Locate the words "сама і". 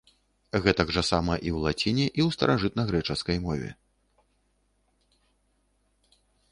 1.09-1.53